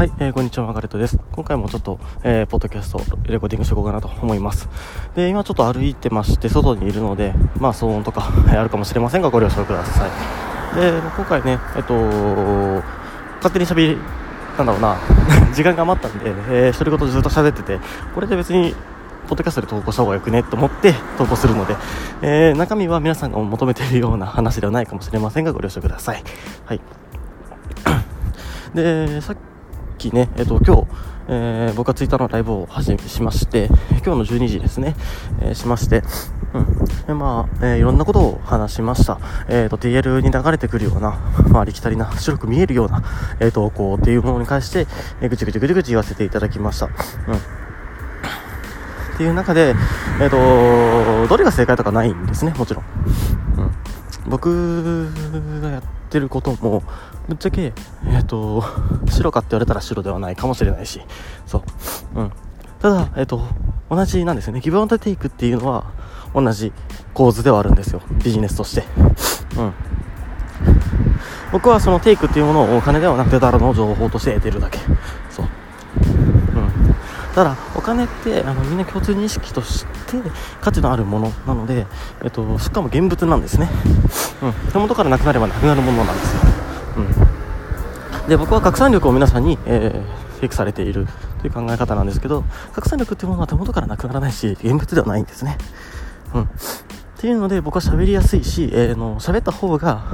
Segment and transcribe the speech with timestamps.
[0.00, 1.18] はい、えー、こんにちは、マガレットです。
[1.32, 3.00] 今回もちょっと、えー、ポッドキャスト、
[3.30, 4.66] レコーディングしていこうかなと思います。
[5.14, 10.80] で、今ちょっと歩いてまして、外にいるので、まあ、騒音とか、 あるかもしれませんが、ご了承ください。
[10.80, 11.92] で、今回ね、えっと、
[13.42, 13.98] 勝手に喋り、
[14.56, 14.96] なんだろうな、
[15.52, 17.78] 時間が余ったんで、えー、独り言ずっと喋ってて、
[18.14, 18.74] これで別に、
[19.28, 21.76] ポッドキャストで投稿した方がよくねと思って投稿するので、
[22.22, 26.24] えー、中身は皆さんが求めているような話ではないかもしれませんが、ご了承ください。
[26.64, 26.80] はい。
[28.74, 29.38] で、さっき
[30.08, 30.86] ね、えっ、と、今日、
[31.28, 34.96] えー、僕がツイッターのライブを始めしまして、今日の12時ですね、
[35.42, 36.02] えー、しまして、
[37.08, 37.18] うん。
[37.18, 39.20] まあ、えー、いろんなことを話しました。
[39.48, 41.18] えっ、と、TL に流れてくるような、
[41.50, 43.02] まあ、ありきたりな、白く見えるような、
[43.38, 44.86] えー、投稿っていうものに関して、
[45.20, 46.86] えぐちぐちぐちぐち言わせていただきました。
[46.86, 46.92] うん。
[46.92, 46.96] っ
[49.16, 49.74] ていう中で、
[50.20, 52.84] えっ、と、どれが正解とかないんですね、もちろん。
[53.58, 53.70] うん。
[54.28, 55.10] 僕
[55.60, 56.82] がやってることも、
[57.28, 58.64] ぶっちゃけ、えっ、ー、と、
[59.08, 61.00] 白かって言われたら白ではないかもしれないし、
[61.46, 61.62] そ
[62.16, 62.20] う。
[62.20, 62.32] うん。
[62.80, 63.42] ただ、えっ、ー、と、
[63.90, 64.60] 同じなんですよね。
[64.60, 65.84] ギブアンドテイクっていうのは、
[66.34, 66.72] 同じ
[67.14, 68.00] 構図ではあるんですよ。
[68.24, 68.84] ビジネスとして。
[69.56, 69.72] うん。
[71.52, 74.78] 僕はそのテイクっていうものをお金ではなくて、ただの情報として得てるだけ。
[75.30, 75.46] そう。
[75.46, 76.94] うん。
[77.34, 80.22] ただ、お金って、あの、みんな共通認識として
[80.60, 81.86] 価値のあるものなので、
[82.22, 83.68] えっと、しかも現物なんですね。
[84.42, 84.72] うん。
[84.72, 86.50] 手元からなくなればなくなるものなんですよ。
[86.96, 91.06] うん、で僕は拡散力を皆さんに、えー、フェイクされている
[91.40, 95.56] という考え方なんですけど拡散力っていうものは手元からなくならないし現物ではないんですね。
[96.34, 96.46] うん、っ
[97.18, 100.04] ていうので僕は喋りやすいし、えー、の喋った方が、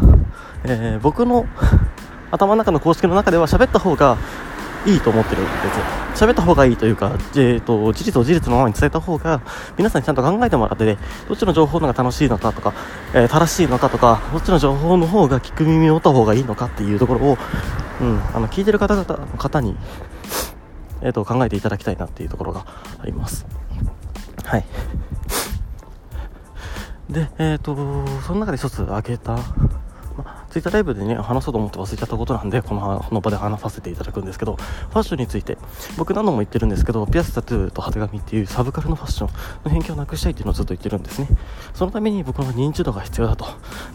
[0.64, 1.46] えー、僕の
[2.30, 4.18] 頭の中の公式の中では喋った方が
[4.86, 5.50] いいと思ってるんで
[6.14, 6.24] す。
[6.24, 9.42] 喋った方がいいというか、えーと、事実を事実のままに伝えた方が
[9.76, 10.96] 皆さんにちゃんと考えてもらってね
[11.28, 12.72] どっちの情報の方が楽しいのかとか、
[13.12, 17.38] えー、正しいのかとかどっちの情報の方が聞く耳を持った方がいいのかっていうところを、
[18.00, 19.76] うん、あの聞いてる方々の方に、
[21.02, 22.64] えーと、考えていただきたいなっていうところが
[22.98, 23.46] あります。
[24.44, 24.64] はい。
[27.10, 27.76] でえっ、ー、と
[28.22, 29.38] その中で一つ挙げた
[30.56, 35.58] ツイッターライブでね、話そうと思って忘れちゃったことなんで、このこの場で話させていただくんですけど、ファッションについて、
[35.98, 39.30] 僕何度も言ってるんですけど、ピアスタトゥーと派手髪っていうサブカルのファッション
[39.64, 41.28] の偏見をなくしたいっていうのをずっと言ってるんですね。
[41.74, 43.44] そのために僕の認知度が必要だと。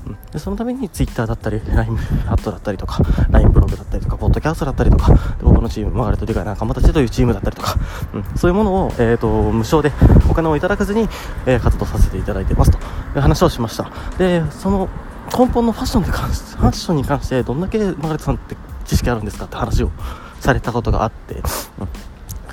[0.05, 3.01] うん、でそのためにツイッターだったり、LINE アットだったりとか、
[3.31, 7.75] LINE ブログだったりとか、ポッドキャストだったりとか、僕のチーム、マガレット・デュガイ仲間たちというチームだったりとか、
[8.13, 9.91] うん、そういうものを、えーと、無償で
[10.29, 11.09] お金をいただかずに、
[11.47, 12.81] えー、活動させていただいてますとい
[13.15, 13.89] う話をしました。
[14.19, 14.87] で、その
[15.37, 18.55] 根本のファッションに関してファッションに関してどんだけマガレットさんって
[18.85, 19.91] 知識あるんですかって話を
[20.39, 21.43] されたことがあって、うん、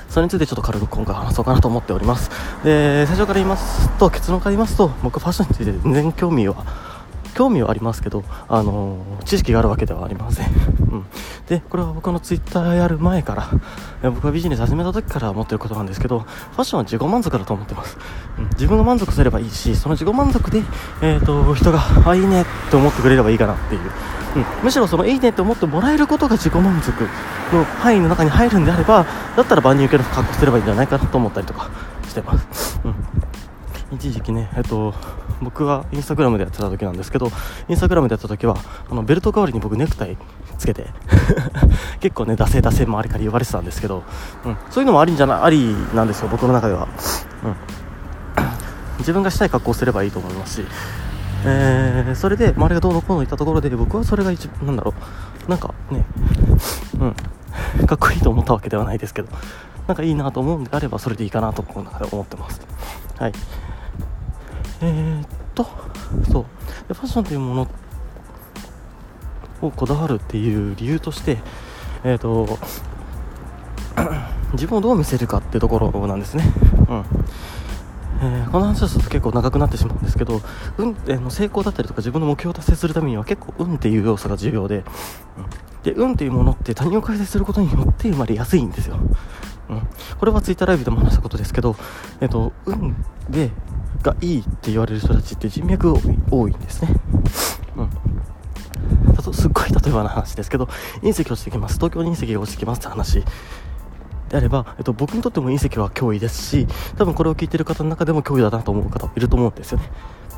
[0.09, 2.29] それについてちょっと軽く今回話そうかなと思っております
[2.63, 6.65] で最初から言いますと結論から言いますと僕ファッションについて全然興味は
[7.39, 10.47] 興味はありますけど、あの、知識があるわけではありません。
[11.47, 13.35] で、これは僕のツイッターやる前か
[14.01, 17.97] ら、僕がビジネス始めた時から思ってることなんですけど、ファッションは自己満足だと思ってます。
[18.37, 20.63] うん、自分が満足すればいいし、その自己満足で、
[21.01, 23.81] えっ、ー、と、人が、あ、いいねって思ってくれればいいかなっていう。
[24.35, 26.91] うん、むしろそのいいねって思ってもらえることが自己満足
[27.51, 29.05] の範囲の中に入るんであれば、
[29.35, 31.69] だったら万人受けの格好すればいいんじゃないかなと思ったりとか
[32.07, 32.79] してます。
[32.83, 32.95] うん。
[33.91, 34.93] 一時期ね、えっと、
[35.41, 37.31] 僕がインスタグラムでやってた時なんですけど
[37.67, 38.57] インスタグラムでやった時は
[38.89, 40.17] あのベルト代わりに僕ネクタイ
[40.59, 40.87] つけて。
[41.99, 44.03] 結構ね惰性惰性周りから言われてたんですけど、
[44.45, 46.87] うん、そういうのもありんじゃなありなんですよ僕の中では、
[47.43, 47.55] うん、
[48.99, 50.65] 自分がしたい格好をすればいいと思いますし。
[51.45, 54.93] えー、それで周りがどうのこうの言ったところで僕はそれが一なんだろ
[55.47, 55.49] う。
[55.49, 56.05] なんかね
[56.99, 57.05] う
[57.83, 57.87] ん。
[57.87, 59.29] かっこいいと思ったわけではないですけど。
[59.87, 62.61] なんかいいなと思うんであればそれでいいかなとこの中で思ってます。
[63.17, 63.33] はい。
[64.81, 65.67] えー、っと
[66.31, 66.45] そう。
[66.93, 67.67] ファッションというもの
[69.61, 71.37] をこだわるっていう理由として
[72.03, 72.59] えー、っ と
[74.53, 76.43] 自分をどう見せるかってところなんですね、
[76.89, 77.05] うん。
[78.21, 80.41] えー、この話をすると結構長くなってしまうんですけど、
[80.77, 84.85] 運、えー、の成功だったりとか自分の目標を達成するためには結構運っていう要素が重要で、うん、
[85.83, 88.97] で運っていうものって他人を改善することによって生まれやすいんですよ、
[89.69, 89.81] うん、
[90.17, 91.75] これはツイッターライブでも話したことですけど、
[92.21, 92.95] えっ、ー、と運
[93.29, 93.51] で
[94.01, 95.99] がいいって言われる人たちって人脈が
[96.31, 96.95] 多いんですね。
[97.75, 97.89] うん。
[99.21, 100.65] すっごい例えばの話ですけど、
[101.01, 101.75] 隕石落ちてきます。
[101.75, 103.23] 東京に隕石が落ちてきますって話
[104.29, 106.67] であれば、えっと、僕にとっても隕石は脅威ですし、
[106.97, 109.91] 多分これを聞いてる方の中でも脅威だなと思う方いると思うんですよね。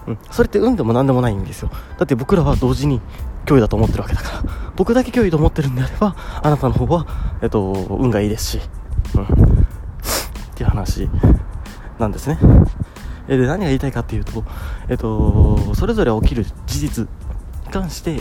[0.07, 0.17] うん。
[0.31, 1.69] それって運でも何でもないんですよ。
[1.97, 3.01] だって僕らは同時に
[3.45, 4.43] 脅威だと思ってるわけだから。
[4.75, 7.05] 僕だけ脅威と思ってるんであれば、あなたの方は、
[7.41, 8.59] えっと、運がいいですし、
[9.15, 9.23] うん。
[9.23, 9.27] っ
[10.55, 11.09] ていう話
[11.99, 12.39] なんですね。
[13.27, 14.43] で何が言いたいかっていうと、
[14.89, 18.19] えっと、それぞれ起きる事実に関して、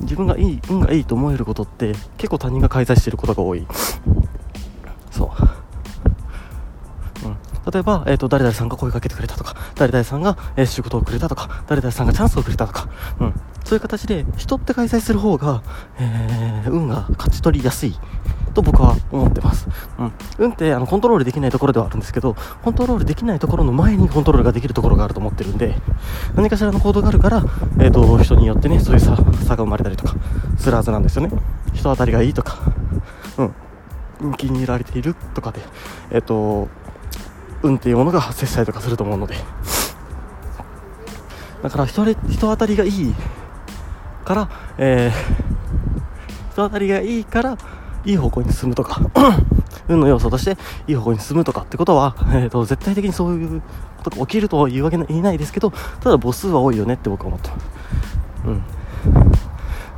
[0.00, 3.66] 自分がいい運がいいと思えることって結構他人が介在してることが多い。
[5.10, 5.28] そう。
[7.26, 7.36] うん。
[7.72, 12.88] 例えば、えーと、誰々さんが声かけてくれたとか誰々さんが、えー、仕事をくれたとか誰々さんがチャンスをくれたとか、
[13.20, 13.34] うん、
[13.64, 15.62] そういう形で人って開催する方が、
[15.98, 17.98] えー、運が勝ち取りやすい。
[18.56, 19.68] と僕は思ってます、
[19.98, 25.74] うん、運ってあのコントロールできないところではあるんですけどコントロールできないところの前にコントロールができるところがあると思ってるんで
[26.34, 27.44] 何かしらの行動があるから、
[27.78, 30.14] えーと、人によってねそういう差差が生まれたりとか
[30.56, 31.30] するはずなんですよね。
[31.74, 32.58] 人当たりがいいとか、
[34.20, 35.60] うん、気に入られているとかで
[36.10, 36.68] え、ー、と
[37.62, 39.34] 運っていうものが発生したりとかすると思うので。
[41.62, 43.14] だから人人当たりがいい
[44.24, 44.48] から、
[44.78, 47.58] えー、人当たりがいいから
[48.06, 49.00] いい方向に進むとか
[49.88, 50.56] 運の要素として
[50.86, 53.60] いい方向に進むとかってことは、えーと、絶対的にそういう
[53.98, 57.50] ことが起きるとは言うわけ言えないですけどただ母数は多いよねって僕は思って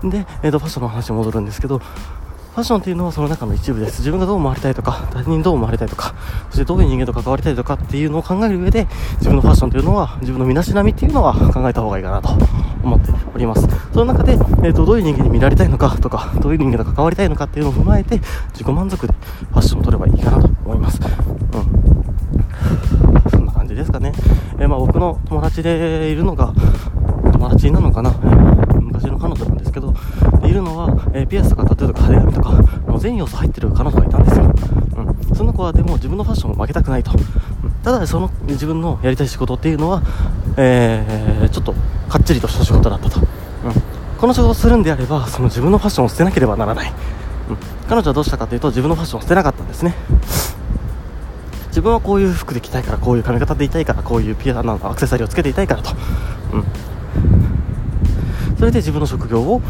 [0.03, 3.99] うん、で、えーとファッションの話に戻るんですけどファッションっていうのはその中の一部です。
[4.01, 6.15] 自分がどう思われたいとか他人どう思われたいとか
[6.51, 12.31] そしてどういう人間と関わりたいとかっていうのを考える上で自分のファッションというのは自分の身だしなみっていうのは考えた方がいいかなと
[12.83, 13.67] 思っております。
[13.93, 18.19] その中で、えーと、どういう人間に見られたいのかとかどういう人間と関わりたいのかっていうのを踏まえて
[18.53, 19.13] 自己満足で
[19.51, 21.01] ファッションを取ればいいかなと思います。
[21.55, 23.31] うん。
[23.31, 24.13] そんな感じですかね、
[24.59, 26.53] えー、まあ、僕の友達でいるのが
[27.33, 28.13] 友達なのかな、
[28.99, 29.95] えー、昔の彼女なんですけど
[30.45, 37.15] いるのは、えー、ピアスとかタトゥーとか派手髪とかもう全要素入ってる彼女がいたんですよ、うん、その子はでも自分のファッションを負けたくないと、う
[37.67, 40.03] ん、ただその自分のやりたい仕事っていうのは、
[40.57, 41.75] えー、ちょっと
[42.09, 43.27] かっちりとした仕事だったと、うん、
[44.19, 47.57] この仕事をするんであればその自分のファッションを捨てなければならない、うん、
[47.89, 49.95] 彼女はどうしたかというと自分のファッションを捨てなかったんですね。
[51.69, 55.91] 自分はこういう服で着たいからこういう髪型でいたいからこういうピアノのアクセサリーをつけていたいからと、
[56.53, 56.65] うん、
[58.59, 59.63] それで自分の職業を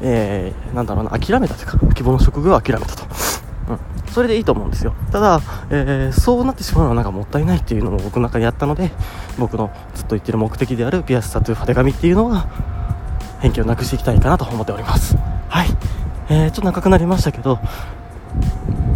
[0.00, 3.04] えー、なんだろうな、諦めたというか、希望の職業を諦めたと。
[3.68, 3.78] うん。
[4.12, 4.94] それでいいと思うんですよ。
[5.10, 5.40] ただ、
[5.70, 8.90] えー、そうなってしまうのはなんかもったいないっていうのも僕の中にあったので、
[9.38, 12.46] 僕のずっと言ってる目的であるピアス、タトゥー、派手紙っていうのは、
[13.40, 15.16] 偏見をなくしていきたいかなと思っております。
[15.48, 15.68] はい。
[16.28, 17.58] えー、ちょっと長くなりましたけど、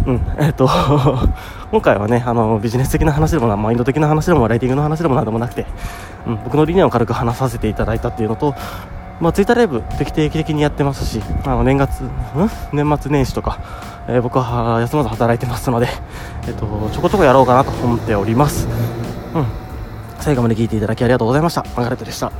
[0.05, 0.69] うん、えっ、ー、と
[1.71, 5.65] 今回はね、あの、ビジネス的な話でもな、マインド的な話でも、ライティングの話でもなんでもなくて、
[6.27, 8.53] うん、僕の理念を軽く話させていただいたっていうのと、
[9.19, 12.03] まあ、ツイッターライブ定期的にやってますし、あの年月、
[12.73, 13.59] 年末年始とか、
[14.07, 15.87] えー、僕は休まず働いてますので、
[16.47, 18.67] えっと、ちょこちょこやろうかなと思っております。
[19.33, 19.45] うん。
[20.19, 21.65] 最後まで聞いていただきありがとうございました。
[21.75, 22.31] マガレットでした。